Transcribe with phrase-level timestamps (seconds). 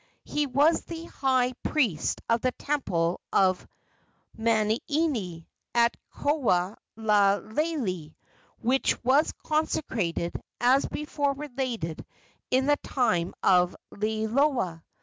[0.25, 3.67] He was the high priest of the temple of
[4.35, 8.15] Manini, at Koholalele,
[8.57, 12.03] which was consecrated, as before related,
[12.49, 14.81] in the time of Liloa.